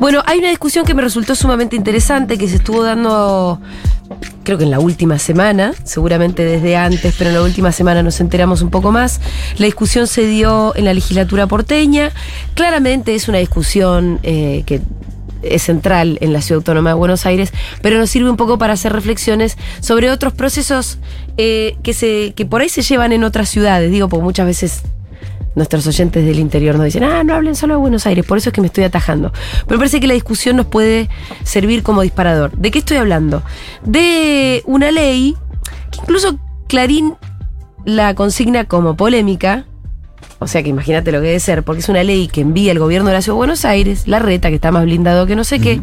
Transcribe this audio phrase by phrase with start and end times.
[0.00, 3.60] Bueno, hay una discusión que me resultó sumamente interesante que se estuvo dando
[4.44, 8.20] creo que en la última semana, seguramente desde antes, pero en la última semana nos
[8.20, 9.20] enteramos un poco más.
[9.58, 12.12] La discusión se dio en la legislatura porteña.
[12.54, 14.80] Claramente es una discusión eh, que
[15.42, 17.52] es central en la Ciudad Autónoma de Buenos Aires,
[17.82, 20.98] pero nos sirve un poco para hacer reflexiones sobre otros procesos
[21.36, 23.90] eh, que, se, que por ahí se llevan en otras ciudades.
[23.90, 24.82] Digo, porque muchas veces
[25.54, 28.48] nuestros oyentes del interior nos dicen, ah, no hablen solo de Buenos Aires, por eso
[28.50, 29.32] es que me estoy atajando.
[29.66, 31.08] Pero parece que la discusión nos puede
[31.44, 32.52] servir como disparador.
[32.52, 33.42] ¿De qué estoy hablando?
[33.84, 35.36] De una ley
[35.90, 37.14] que incluso Clarín
[37.84, 39.66] la consigna como polémica.
[40.40, 42.78] O sea que imagínate lo que debe ser, porque es una ley que envía el
[42.78, 45.44] gobierno de la Ciudad de Buenos Aires, la reta, que está más blindado que no
[45.44, 45.80] sé qué,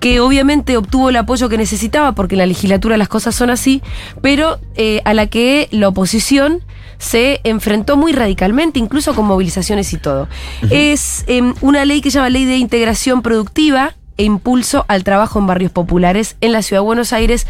[0.00, 3.82] que obviamente obtuvo el apoyo que necesitaba, porque en la legislatura las cosas son así,
[4.22, 6.62] pero eh, a la que la oposición
[6.98, 10.28] se enfrentó muy radicalmente, incluso con movilizaciones y todo.
[10.70, 15.38] Es em, una ley que se llama Ley de Integración Productiva e Impulso al Trabajo
[15.38, 17.46] en Barrios Populares en la Ciudad de Buenos Aires.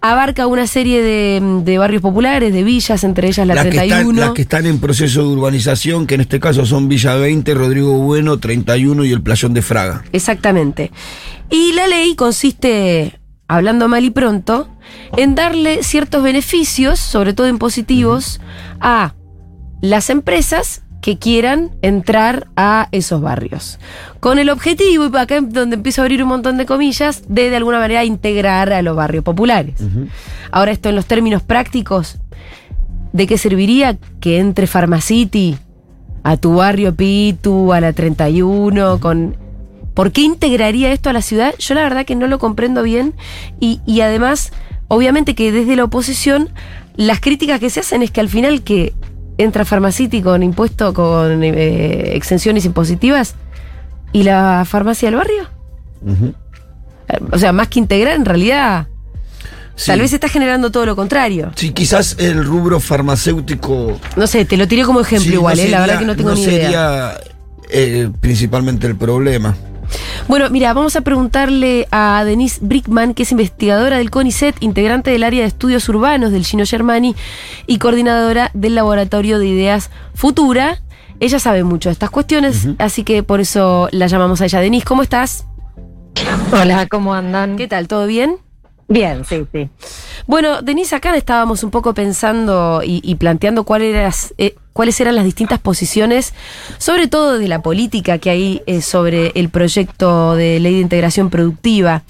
[0.00, 4.10] Abarca una serie de, de barrios populares, de villas, entre ellas la las, que 31.
[4.10, 7.54] están, las que están en proceso de urbanización, que en este caso son Villa 20,
[7.54, 10.04] Rodrigo Bueno, 31 y el Playón de Fraga.
[10.12, 10.90] Exactamente.
[11.50, 14.68] Y la ley consiste, hablando mal y pronto,
[15.16, 18.40] en darle ciertos beneficios, sobre todo impositivos,
[18.80, 19.14] a
[19.80, 23.78] las empresas que quieran entrar a esos barrios.
[24.20, 27.50] Con el objetivo, y acá es donde empiezo a abrir un montón de comillas, de
[27.50, 29.74] de alguna manera integrar a los barrios populares.
[30.50, 32.16] Ahora esto en los términos prácticos,
[33.12, 35.58] ¿de qué serviría que entre Pharmacity
[36.22, 39.36] a tu barrio Pitu, a la 31, con...
[39.92, 41.54] ¿Por qué integraría esto a la ciudad?
[41.58, 43.12] Yo la verdad que no lo comprendo bien
[43.60, 44.54] y, y además,
[44.88, 46.48] obviamente que desde la oposición,
[46.96, 48.94] las críticas que se hacen es que al final que
[49.38, 53.34] entra Pharmacity con impuesto, con eh, exenciones impositivas
[54.12, 55.48] y la farmacia del barrio.
[57.32, 58.86] O sea, más que integrar, en realidad,
[59.76, 59.86] Sí.
[59.90, 61.50] tal vez está generando todo lo contrario.
[61.56, 63.98] Sí, quizás el rubro farmacéutico.
[64.14, 66.14] No sé, te lo tiré como ejemplo sí, igual, no eh, la verdad que no
[66.16, 66.62] tengo no ni idea.
[66.62, 67.20] sería
[67.70, 69.56] eh, principalmente el problema.
[70.28, 75.24] Bueno, mira, vamos a preguntarle a Denise Brickman, que es investigadora del CONICET, integrante del
[75.24, 77.14] área de estudios urbanos del Gino Germani
[77.66, 80.80] y coordinadora del Laboratorio de Ideas Futura.
[81.20, 84.60] Ella sabe mucho de estas cuestiones, así que por eso la llamamos a ella.
[84.60, 85.46] Denise, ¿cómo estás?
[86.52, 87.56] Hola, ¿cómo andan?
[87.56, 87.88] ¿Qué tal?
[87.88, 88.36] ¿Todo bien?
[88.88, 89.68] Bien, sí, sí.
[90.26, 95.16] Bueno, Denise, acá estábamos un poco pensando y, y planteando cuál eras, eh, cuáles eran
[95.16, 96.34] las distintas posiciones,
[96.78, 101.30] sobre todo de la política que hay eh, sobre el proyecto de ley de integración
[101.30, 102.02] productiva.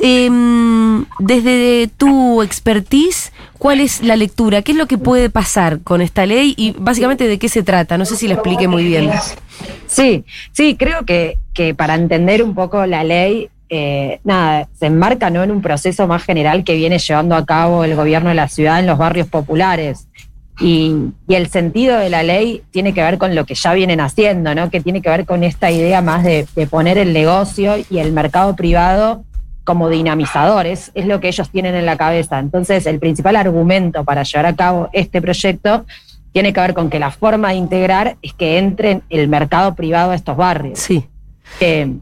[0.00, 4.62] Em, desde tu expertise, ¿cuál es la lectura?
[4.62, 7.98] ¿Qué es lo que puede pasar con esta ley y básicamente de qué se trata?
[7.98, 9.10] No sé si la expliqué muy bien.
[9.86, 15.30] Sí, sí, creo que, que para entender un poco la ley, eh, nada, se enmarca
[15.30, 15.42] ¿no?
[15.42, 18.80] en un proceso más general que viene llevando a cabo el gobierno de la ciudad
[18.80, 20.08] en los barrios populares.
[20.60, 20.94] Y,
[21.26, 24.54] y el sentido de la ley tiene que ver con lo que ya vienen haciendo,
[24.54, 24.68] ¿no?
[24.68, 28.12] Que tiene que ver con esta idea más de, de poner el negocio y el
[28.12, 29.24] mercado privado
[29.64, 32.40] como dinamizadores, es lo que ellos tienen en la cabeza.
[32.40, 35.86] Entonces, el principal argumento para llevar a cabo este proyecto
[36.32, 40.10] tiene que ver con que la forma de integrar es que entre el mercado privado
[40.10, 40.78] a estos barrios.
[40.78, 41.06] Sí.
[41.60, 41.94] Eh,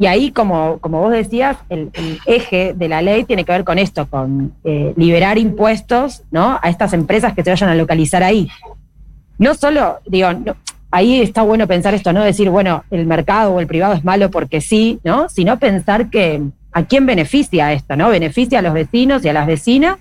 [0.00, 3.64] y ahí, como, como vos decías, el, el eje de la ley tiene que ver
[3.64, 6.58] con esto, con eh, liberar impuestos ¿no?
[6.62, 8.48] a estas empresas que se vayan a localizar ahí.
[9.38, 10.56] No solo, digo, no-
[10.90, 14.30] ahí está bueno pensar esto, no decir, bueno, el mercado o el privado es malo
[14.30, 15.28] porque sí, ¿no?
[15.28, 18.08] Sino pensar que a quién beneficia esto, ¿no?
[18.08, 19.98] ¿Beneficia a los vecinos y a las vecinas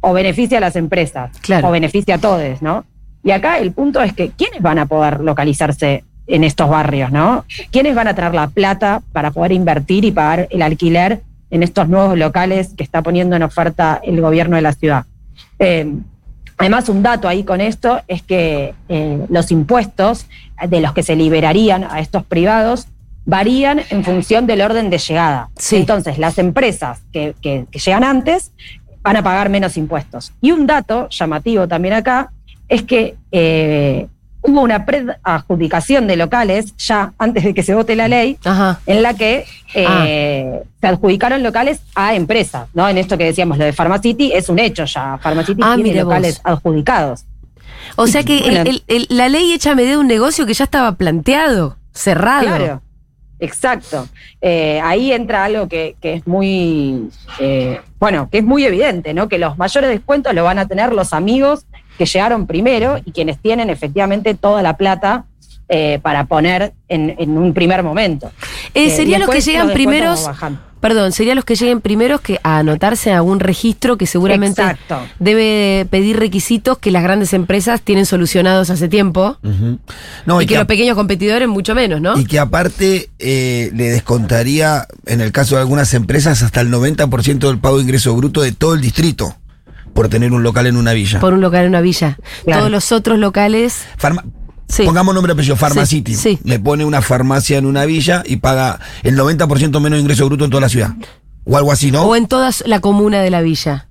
[0.00, 1.38] o beneficia a las empresas?
[1.40, 1.68] Claro.
[1.68, 2.84] O beneficia a todos, ¿no?
[3.22, 7.44] Y acá el punto es que ¿quiénes van a poder localizarse en estos barrios, ¿no?
[7.70, 11.88] ¿Quiénes van a traer la plata para poder invertir y pagar el alquiler en estos
[11.88, 15.04] nuevos locales que está poniendo en oferta el gobierno de la ciudad?
[15.58, 15.92] Eh,
[16.58, 20.26] además, un dato ahí con esto es que eh, los impuestos
[20.68, 22.88] de los que se liberarían a estos privados
[23.24, 25.48] varían en función del orden de llegada.
[25.56, 25.76] Sí.
[25.76, 28.52] Entonces, las empresas que, que- que llegan antes
[29.02, 30.32] van a pagar menos impuestos.
[30.40, 32.32] Y un dato llamativo también acá
[32.68, 34.08] es que eh,
[34.46, 38.80] hubo una preadjudicación de locales ya antes de que se vote la ley Ajá.
[38.86, 39.44] en la que
[39.74, 42.88] eh, se adjudicaron locales a empresas, ¿no?
[42.88, 45.18] En esto que decíamos, lo de Pharmacity es un hecho ya.
[45.22, 46.04] Pharmacity Ah, tiene vos.
[46.04, 47.24] locales adjudicados.
[47.96, 48.70] O sea que el- Bueno.
[48.70, 52.46] el- el- la ley echa a medida de un negocio que ya estaba planteado, cerrado.
[52.46, 52.82] Claro.
[53.38, 54.08] Exacto.
[54.40, 59.28] Eh, ahí entra algo que, que es muy, eh, bueno, que es muy evidente, ¿no?
[59.28, 61.66] Que los mayores descuentos lo van a tener los amigos
[61.96, 65.24] que llegaron primero y quienes tienen efectivamente toda la plata
[65.68, 68.30] eh, para poner en, en un primer momento.
[68.74, 70.28] Eh, Eh, serían los que llegan primeros.
[70.78, 75.00] Perdón, serían los que lleguen primeros que a anotarse a un registro que seguramente Exacto.
[75.18, 79.38] debe pedir requisitos que las grandes empresas tienen solucionados hace tiempo.
[80.26, 82.16] No, y que a- los pequeños competidores mucho menos, ¿no?
[82.16, 87.48] Y que aparte eh, le descontaría, en el caso de algunas empresas, hasta el 90%
[87.48, 89.34] del pago de ingreso bruto de todo el distrito
[89.96, 91.18] por tener un local en una villa.
[91.18, 92.16] Por un local en una villa.
[92.44, 92.60] Claro.
[92.60, 93.84] Todos los otros locales.
[94.00, 94.24] Farma-
[94.68, 94.82] Sí.
[94.84, 96.14] Pongamos nombre apellido, Pharmacity.
[96.16, 96.38] Sí, sí.
[96.42, 100.44] Le pone una farmacia en una villa y paga el 90% menos de ingreso bruto
[100.44, 100.90] en toda la ciudad.
[101.44, 102.02] O algo así, ¿no?
[102.02, 103.88] O en toda la comuna de la villa.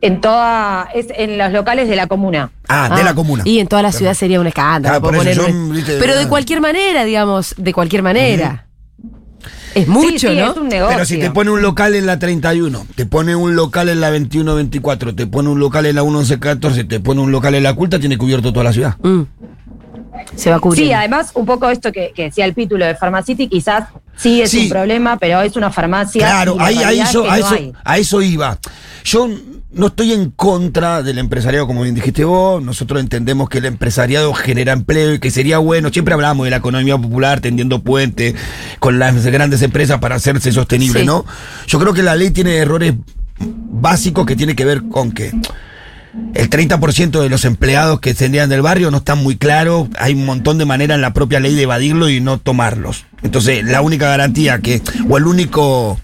[0.00, 2.50] En toda, es en los locales de la comuna.
[2.68, 3.42] ah, de la comuna.
[3.44, 4.96] Y en toda la ciudad sería un escándalo.
[4.96, 6.28] Ah, por puedo eso poner yo, un- viste, Pero de ah.
[6.28, 8.67] cualquier manera, digamos, de cualquier manera.
[9.74, 10.50] Es mucho, sí, sí, ¿no?
[10.52, 10.94] es un negocio.
[10.96, 14.10] Pero si te pone un local en la 31, te pone un local en la
[14.10, 17.98] 21-24, te pone un local en la 11-14, te pone un local en la culta,
[18.00, 18.96] tiene cubierto toda la ciudad.
[19.02, 19.22] Mm.
[20.34, 20.86] Se va a cubrir.
[20.86, 23.84] Sí, además, un poco esto que, que decía el título de Pharmacity, quizás
[24.16, 24.64] sí es Sí.
[24.64, 26.26] un problema, pero es una farmacia.
[26.26, 27.72] Claro, ahí, ahí realidad es yo- que a, no eso, hay.
[27.84, 28.58] a eso iba.
[29.08, 29.26] Yo
[29.72, 32.62] no estoy en contra del empresariado, como bien dijiste vos.
[32.62, 35.88] Nosotros entendemos que el empresariado genera empleo y que sería bueno.
[35.88, 38.34] Siempre hablamos de la economía popular tendiendo puentes
[38.80, 41.06] con las grandes empresas para hacerse sostenible, Sí.
[41.06, 41.24] ¿no?
[41.66, 42.92] Yo creo que la ley tiene errores
[43.40, 45.32] básicos que tiene que ver con que
[46.34, 49.88] el 30% de los empleados que tendrían del barrio no están muy claros.
[49.98, 53.06] Hay un montón de maneras en la propia ley de evadirlo y no tomarlos.
[53.22, 55.98] Entonces, la única garantía que, o el único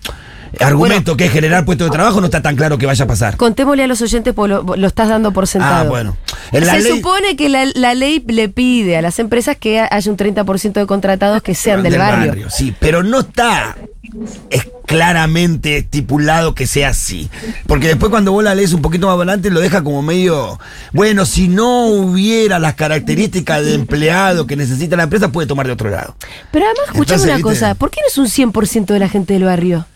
[0.60, 3.36] argumento que es generar puestos de trabajo no está tan claro que vaya a pasar.
[3.36, 5.86] Contémosle a los oyentes porque lo, lo estás dando por sentado.
[5.86, 6.16] Ah, bueno.
[6.52, 9.80] En la Se ley- supone que la, la ley le pide a las empresas que
[9.80, 12.50] haya un 30% de contratados que sean del, barrio.
[12.50, 13.76] Sí, pero no está
[14.50, 17.28] es claramente estipulado que sea así.
[17.66, 20.58] Porque después cuando vos la lees un poquito más adelante lo deja como medio,
[20.92, 25.72] bueno, si no hubiera las características de empleado que necesita la empresa, puede tomar de
[25.72, 26.14] otro lado.
[26.50, 29.44] Pero además, escuchame una cosa, ¿por qué no es un 100% de la gente del
[29.44, 29.86] barrio?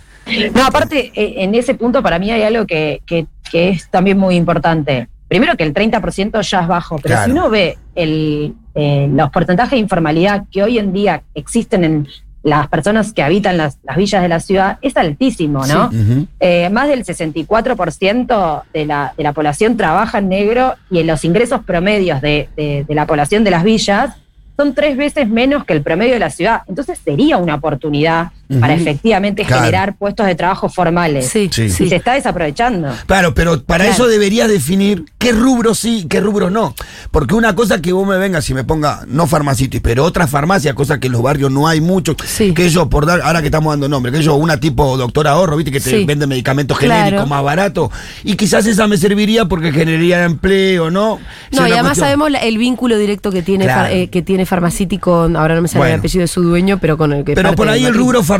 [0.55, 4.19] No, aparte, eh, en ese punto para mí hay algo que, que- que es también
[4.19, 5.09] muy importante.
[5.27, 7.25] Primero que el 30% ya es bajo, pero Claro.
[7.27, 12.09] si uno ve el, eh, los porcentajes de informalidad que hoy en día existen en
[12.43, 15.87] las personas que habitan las, las villas de la ciudad, es altísimo, ¿no?
[15.87, 16.27] Ujú.
[16.41, 21.25] Eh, más del 64% de la, de la población trabaja en negro y en los
[21.25, 24.15] ingresos promedios de, de- de la población de las villas
[24.57, 26.63] son tres veces menos que el promedio de la ciudad.
[26.69, 28.29] Entonces sería una oportunidad
[28.61, 29.63] para efectivamente Claro.
[29.63, 31.29] generar puestos de trabajo formales.
[31.29, 31.69] Sí, Sí.
[31.71, 31.85] sí.
[31.85, 32.89] Y se está desaprovechando.
[33.07, 33.95] Claro, pero para Claro.
[33.95, 36.75] eso deberías definir qué rubros sí y qué rubros no.
[37.11, 40.75] Porque una cosa que vos me vengas y me ponga, no farmacitis, pero otra farmacia,
[40.75, 42.55] cosa que en los barrios no hay mucho, Sí.
[42.55, 45.57] que yo, por dar, ahora que estamos dando nombre, que yo, una tipo doctor ahorro,
[45.57, 46.05] viste, que te Sí.
[46.05, 46.95] vende medicamentos Claro.
[47.05, 47.91] genéricos más baratos,
[48.25, 51.19] y quizás esa me serviría porque generaría empleo, ¿no?
[51.53, 53.83] No, y además cuestión- sabemos el vínculo directo que tiene, Claro.
[53.83, 55.95] Far- eh, que tiene Pharmacity con, ahora no me sale Bueno.
[55.95, 58.38] el apellido de su dueño, pero con el que Pero por ahí el rubro farmacéutico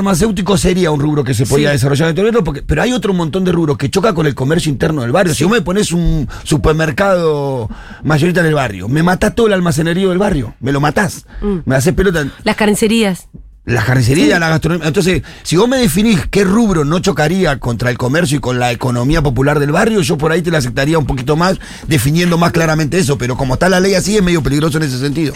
[0.57, 1.73] sería un rubro que se podía Sí.
[1.75, 4.71] desarrollar del barrio, porque, pero hay otro montón de rubros que choca con el comercio
[4.71, 5.35] interno del barrio.
[5.35, 7.69] Si vos me pones un supermercado
[8.03, 11.59] mayorista en el barrio, me matás todo el almacenerío del barrio, me lo matás, Mm.
[11.65, 12.27] me haces pelota.
[12.45, 13.29] Las carnicerías.
[13.65, 14.89] La carnicería, la gastronomía.
[14.89, 18.73] Entonces, si vos me definís qué rubro no chocaría contra el comercio y con la
[18.73, 22.53] economía popular del barrio, yo por ahí te la aceptaría un poquito más, definiendo más
[22.53, 23.19] claramente eso.
[23.19, 25.35] Pero como está la ley así, es medio peligroso en ese sentido.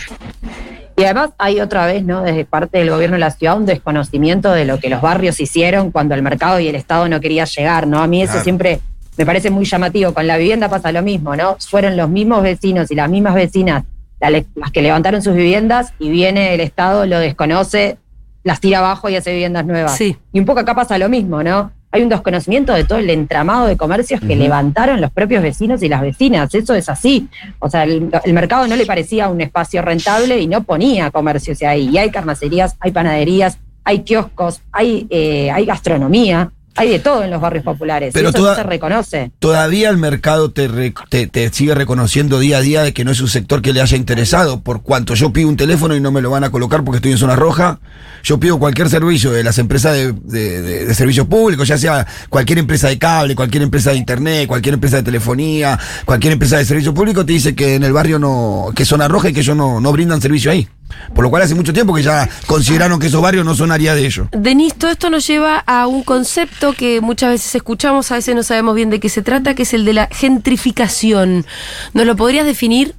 [0.96, 2.22] Y además hay otra vez, ¿no?
[2.22, 5.90] Desde parte del gobierno de la ciudad, un desconocimiento de lo que los barrios hicieron
[5.90, 8.02] cuando el mercado y el Estado no quería llegar, ¿no?
[8.02, 8.44] A mí eso Claro.
[8.44, 8.80] siempre
[9.16, 10.12] me parece muy llamativo.
[10.14, 11.56] Con la vivienda pasa lo mismo, ¿no?
[11.60, 13.84] Fueron los mismos vecinos y las mismas vecinas
[14.20, 17.96] la- las que levantaron sus viviendas y viene el Estado, lo desconoce,
[18.44, 19.96] las tira abajo y hace viviendas nuevas.
[19.96, 20.16] Sí.
[20.32, 21.72] Y un poco acá pasa lo mismo, ¿no?
[21.92, 25.88] Hay un desconocimiento de todo el entramado de comercios que levantaron los propios vecinos y
[25.88, 26.54] las vecinas.
[26.54, 27.28] Eso es así.
[27.58, 31.62] O sea, el, el mercado no le parecía un espacio rentable y no ponía comercios
[31.62, 31.90] ahí.
[31.92, 37.30] Y hay carnicerías, hay panaderías, hay kioscos, hay, eh, hay gastronomía, hay de todo en
[37.30, 38.12] los barrios populares.
[38.14, 39.30] Pero y eso toda- no se reconoce.
[39.38, 43.10] Todavía el mercado te, re- te, te sigue reconociendo día a día de que no
[43.10, 44.60] es un sector que le haya interesado.
[44.60, 47.12] Por cuanto yo pido un teléfono y no me lo van a colocar porque estoy
[47.12, 47.78] en zona roja,
[48.22, 52.06] yo pido cualquier servicio de las empresas de, de, de- de servicios públicos, ya sea
[52.28, 56.64] cualquier empresa de cable, cualquier empresa de internet, cualquier empresa de telefonía, cualquier empresa de
[56.64, 59.40] servicio público, te dice que en el barrio no, que es zona roja y que
[59.40, 60.68] ellos no, no brindan servicio ahí.
[61.14, 63.94] Por lo cual hace mucho tiempo que ya consideraron que esos barrios no son área
[63.94, 64.28] de ellos.
[64.32, 68.42] Denis, todo esto nos lleva a un concepto que muchas veces escuchamos, a veces no
[68.42, 71.44] sabemos bien de qué se trata, que es el de la gentrificación.
[71.92, 72.94] ¿Nos lo podrías definir?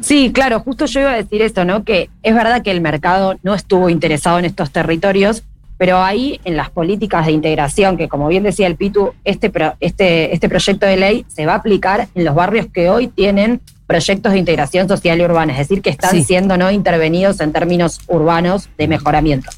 [0.00, 1.82] Sí, claro, justo yo iba a decir esto, ¿no?
[1.82, 5.44] Que es verdad que el mercado no estuvo interesado en estos territorios,
[5.78, 10.34] pero ahí en las políticas de integración, que como bien decía el Pitu, este, este,
[10.34, 14.32] este proyecto de ley se va a aplicar en los barrios que hoy tienen proyectos
[14.32, 18.68] de integración social y urbana, es decir, que están siendo no intervenidos en términos urbanos
[18.76, 19.50] de mejoramiento.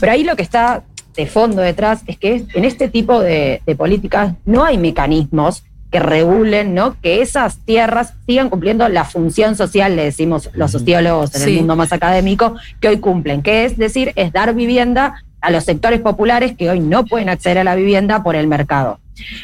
[0.00, 0.84] Pero ahí lo que está
[1.14, 6.00] de fondo detrás es que en este tipo de, de políticas no hay mecanismos que
[6.00, 7.00] regulen, ¿no?
[7.00, 11.76] Que esas tierras sigan cumpliendo la función social, le decimos los sociólogos en el mundo
[11.76, 16.56] más académico, que hoy cumplen, que es decir, es dar vivienda a los sectores populares
[16.56, 18.98] que hoy no pueden acceder a la vivienda por el mercado.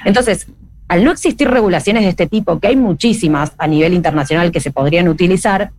[0.05, 0.49] Entonces,
[0.89, 4.71] al no existir regulaciones de este tipo, que hay muchísimas a nivel internacional que se
[4.71, 5.71] podrían utilizar,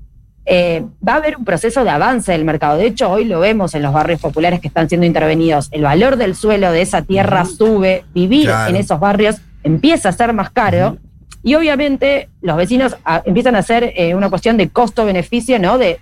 [0.46, 2.78] eh, va a haber un proceso de avance del mercado.
[2.78, 5.70] De hecho, hoy lo vemos en los barrios populares que están siendo intervenidos.
[5.72, 10.34] El valor del suelo de esa tierra sube, vivir en esos barrios empieza a ser
[10.34, 10.98] más caro.
[11.46, 15.78] Y obviamente los vecinos ah, empiezan a hacer eh, una cuestión de costo-beneficio, ¿no?
[15.78, 16.00] De,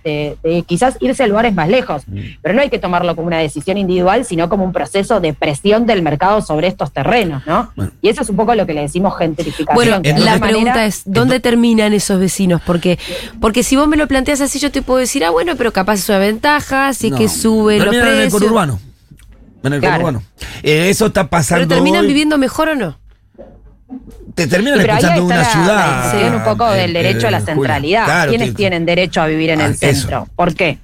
[0.66, 2.04] quizás irse a lugares más lejos.
[2.42, 5.86] Pero no hay que tomarlo como una decisión individual, sino como un proceso de presión
[5.86, 7.74] del mercado sobre estos terrenos, ¿no?
[8.02, 10.02] Y eso es un poco lo que le decimos gentrificación.
[10.02, 12.62] Bueno, la pregunta es, ¿dónde terminan esos vecinos?
[12.66, 12.98] Porque,
[13.42, 15.96] porque si vos me lo planteas así, yo te puedo decir, ah, bueno, pero capaz
[15.96, 18.14] es una ventaja, si es que sube los precios.
[18.14, 18.80] En el conurbano.
[19.62, 20.24] En el conurbano.
[20.64, 21.68] Eh, eso está pasando.
[21.68, 23.03] ¿Pero terminan viviendo mejor o no?
[24.36, 26.14] Te terminan escuchando una ciudad.
[26.14, 28.30] La un poco del derecho a la centralidad.
[28.30, 30.28] ¿Quiénes tienen derecho a vivir en el centro?
[30.36, 30.80] ¿Por qué?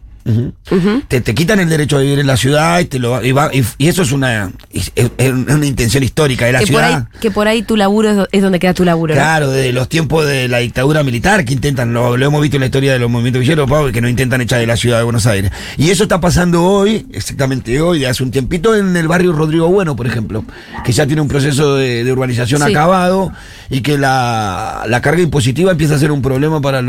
[1.08, 4.12] Te, quitan el derecho a vivir en la ciudad y, te lo, y, eso es
[4.12, 4.92] una, es,
[5.32, 7.08] una intención histórica de la ciudad.
[7.20, 9.14] que por ahí tu laburo es, donde queda tu laburo.
[9.14, 12.66] Claro, desde los tiempos de la dictadura militar que intentan, lo, hemos visto en la
[12.68, 15.52] historia de los movimientos villeros, que no intentan echar de la ciudad de Buenos Aires.
[15.78, 19.68] Y eso está pasando hoy, exactamente hoy, de hace un tiempito, en el barrio Rodrigo
[19.68, 20.44] Bueno, por ejemplo,
[20.84, 23.32] que ya tiene un proceso de, urbanización acabado
[23.70, 26.84] y que la, carga impositiva empieza a ser un problema para,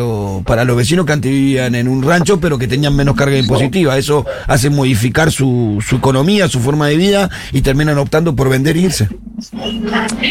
[0.44, 3.98] para los vecinos que antes vivían en un rancho, pero que tenían menos carga impositiva.
[3.98, 8.76] Eso hace modificar su, su economía, su forma de vida y terminan optando por vender
[8.76, 9.08] e irse.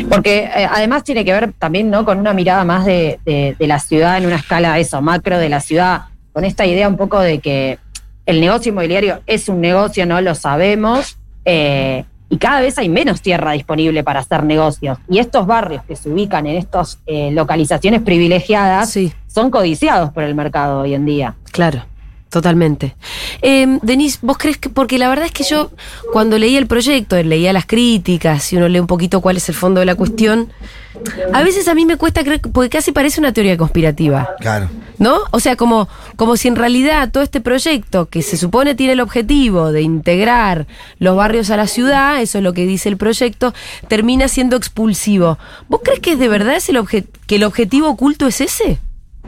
[0.09, 2.05] Porque eh, además tiene que ver también ¿no?
[2.05, 5.61] con una mirada más de, de, la ciudad en una escala eso, macro de la
[5.61, 6.01] ciudad,
[6.33, 7.77] con esta idea un poco de que
[8.25, 13.21] el negocio inmobiliario es un negocio, no lo sabemos, eh, y cada vez hay menos
[13.21, 14.99] tierra disponible para hacer negocios.
[15.09, 18.95] Y estos barrios que se ubican en estas eh, localizaciones privilegiadas
[19.27, 21.35] son codiciados por el mercado hoy en día.
[21.51, 21.88] Claro.
[22.29, 22.95] Totalmente.
[23.41, 24.69] Eh, Denise, ¿vos crees que.?
[24.69, 25.71] Porque la verdad es que yo,
[26.13, 29.55] cuando leía el proyecto, leía las críticas y uno lee un poquito cuál es el
[29.55, 30.51] fondo de la cuestión,
[31.33, 34.29] a veces a mí me cuesta creer, porque casi parece una teoría conspirativa.
[34.39, 34.69] Claro.
[34.99, 35.21] ¿No?
[35.31, 38.99] O sea, como, como si en realidad todo este proyecto, que se supone tiene el
[38.99, 40.67] objetivo de integrar
[40.99, 43.53] los barrios a la ciudad, eso es lo que dice el proyecto,
[43.87, 45.39] termina siendo expulsivo.
[45.67, 48.79] ¿Vos crees que es de verdad es el que el objetivo oculto es ese?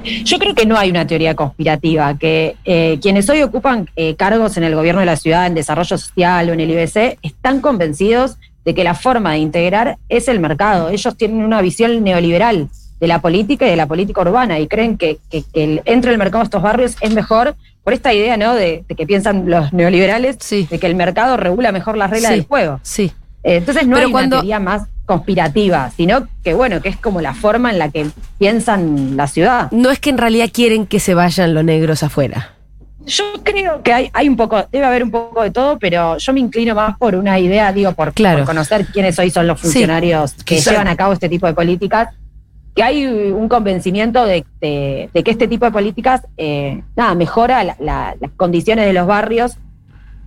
[0.03, 4.57] Yo creo que no hay una teoría conspirativa, que eh, quienes hoy ocupan eh, cargos
[4.57, 8.37] en el gobierno de la ciudad, en desarrollo social o en el IBC, están convencidos
[8.65, 10.89] de que la forma de integrar es el mercado.
[10.89, 14.97] Ellos tienen una visión neoliberal de la política y de la política urbana y creen
[14.97, 18.53] que, que, el, entre el mercado de estos barrios es mejor por esta idea ¿no?
[18.53, 22.79] de, que piensan los neoliberales de que el mercado regula mejor las reglas del juego.
[22.83, 23.11] Sí.
[23.43, 27.33] Eh, entonces no hay una teoría más conspirativa, sino que bueno, que es como la
[27.33, 29.69] forma en la que piensan la ciudad.
[29.71, 32.53] No es que en realidad quieren que se vayan los negros afuera.
[33.05, 36.31] Yo creo que hay, hay un poco, debe haber un poco de todo, pero yo
[36.31, 38.13] me inclino más por una idea, digo, por,
[38.45, 42.15] conocer quiénes hoy son los funcionarios que llevan a cabo este tipo de políticas,
[42.73, 48.85] que hay un convencimiento de, que este tipo de políticas, eh, nada, mejora las condiciones
[48.85, 49.57] de los barrios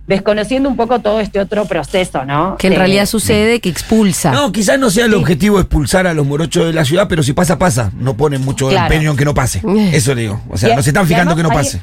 [0.07, 2.57] desconociendo un poco todo este otro proceso, ¿no?
[2.57, 4.31] Que en realidad sucede, que expulsa.
[4.31, 7.33] No, quizás no sea el objetivo expulsar a los morochos de la ciudad, pero si
[7.33, 7.91] pasa, pasa.
[7.97, 9.61] No ponen mucho empeño en que no pase.
[9.93, 10.41] Eso le digo.
[10.49, 11.81] O sea, no se están fijando que no pase.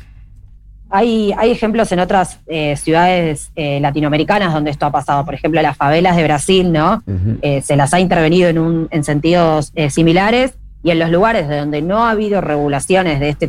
[0.94, 5.24] Hay, hay ejemplos en otras eh, ciudades eh, latinoamericanas donde esto ha pasado.
[5.24, 7.02] Por ejemplo, las favelas de Brasil, ¿no?
[7.40, 10.52] Eh, se las ha intervenido en, un, en sentidos similares.
[10.84, 13.48] Y en los lugares donde no ha habido regulaciones de este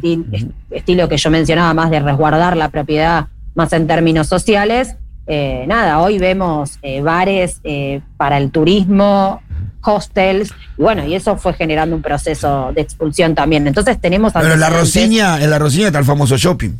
[0.69, 4.95] estilo que yo mencionaba, más de resguardar la propiedad más en términos sociales.
[5.25, 9.41] Eh, nada, hoy vemos eh, bares eh, para el turismo,
[9.81, 13.65] hostels, y bueno, y eso fue generando un proceso de expulsión también.
[13.67, 14.33] Entonces tenemos...
[14.33, 16.71] Pero en la Rosiña, en la Rosiña está el famoso shopping.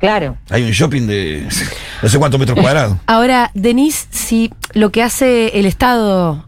[0.00, 0.36] Claro.
[0.50, 1.46] Hay un shopping de
[2.02, 2.98] no sé cuántos metros cuadrados.
[3.06, 6.46] Ahora, Denise, si lo que hace el Estado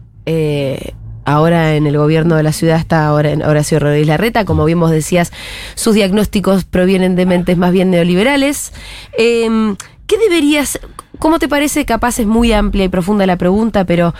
[1.27, 4.45] ahora en el gobierno de la ciudad está ahora en Horacio Rodríguez Larreta.
[4.45, 5.33] Como bien vos decías,
[5.75, 8.71] sus diagnósticos provienen de mentes más bien neoliberales.
[9.17, 9.75] Em,
[10.07, 10.79] ¿Qué deberías,
[11.19, 14.13] cómo te parece, capaz es muy amplia y profunda la pregunta, pero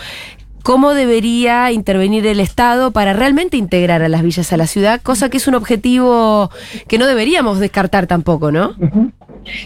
[0.64, 5.30] cómo debería intervenir el Estado para realmente integrar a las villas a la ciudad, cosa
[5.30, 6.52] que es un objetivo
[6.90, 8.76] que no deberíamos descartar tampoco, ¿no?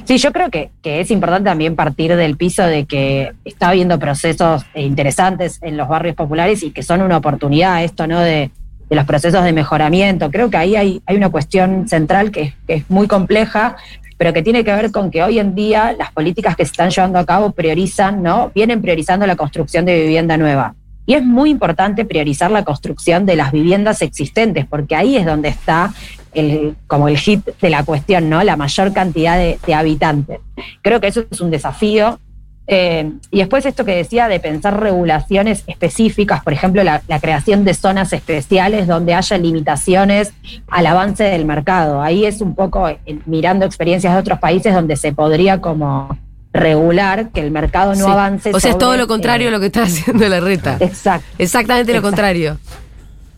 [0.05, 3.99] Sí, yo creo que, que, es importante también partir del piso de que está habiendo
[3.99, 8.19] procesos interesantes en los barrios populares y que son una oportunidad esto, ¿no?
[8.19, 8.51] De,
[8.91, 10.29] de los procesos de mejoramiento.
[10.29, 13.77] Creo que ahí hay, hay una cuestión central que, que, es muy compleja,
[14.17, 16.89] pero que tiene que ver con que hoy en día las políticas que se están
[16.89, 18.51] llevando a cabo priorizan, ¿no?
[18.53, 20.75] Vienen priorizando la construcción de vivienda nueva.
[21.11, 25.49] Y es muy importante priorizar la construcción de las viviendas existentes, porque ahí es donde
[25.49, 25.93] está
[26.33, 28.41] el, como el hit de la cuestión, ¿no?
[28.45, 30.39] La mayor cantidad de, habitantes.
[30.81, 32.17] Creo que eso es un desafío.
[32.65, 37.65] Eh, y después esto que decía de pensar regulaciones específicas, por ejemplo, la, la, creación
[37.65, 40.33] de zonas especiales donde haya limitaciones
[40.69, 42.01] al avance del mercado.
[42.01, 46.17] Ahí es un poco eh, mirando experiencias de otros países donde se podría como
[46.53, 48.11] regular que el mercado no Sí.
[48.11, 48.51] avance.
[48.53, 50.77] O sea, es todo lo contrario eh, a lo que está haciendo la reta.
[50.79, 51.25] Exacto.
[51.37, 52.07] Exactamente lo Exacto.
[52.09, 52.57] contrario.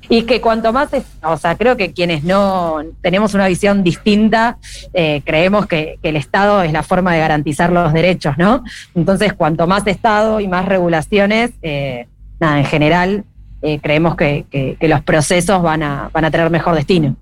[0.09, 4.57] Y que cuanto más, es- o sea, creo que quienes no tenemos una visión distinta,
[4.93, 8.63] eh, creemos que, que el Estado es la forma de garantizar los derechos, ¿no?
[8.95, 12.07] Entonces, cuanto más Estado y más regulaciones, eh,
[12.39, 13.23] nada, en general,
[13.61, 17.15] eh, creemos que, que- que los procesos van a, van a tener mejor destino.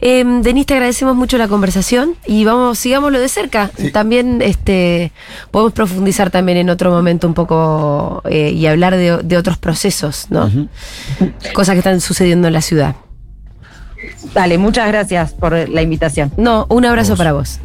[0.00, 3.70] Eh, Denise, te agradecemos mucho la conversación y vamos, sigámoslo de cerca.
[3.76, 3.90] Sí.
[3.90, 5.12] También este,
[5.50, 10.26] podemos profundizar también en otro momento un poco eh, y hablar de, de otros procesos,
[10.30, 10.50] ¿no?
[11.54, 12.96] Cosas que están sucediendo en la ciudad.
[14.34, 16.32] Dale, muchas gracias por la invitación.
[16.36, 17.18] No, un abrazo Vos.
[17.18, 17.60] para vos.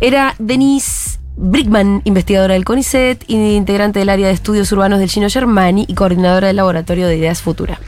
[0.00, 5.30] Era Denise Brickman, investigadora del CONICET, y integrante del área de estudios urbanos del Gino
[5.30, 7.78] Germani y coordinadora del Laboratorio de Ideas Futura.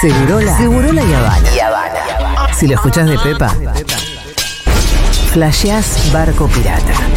[0.00, 1.48] Segurola, Segurola y Habana.
[2.52, 3.54] Si lo escuchás de Pepa,
[5.32, 7.13] flasheás barco pirata.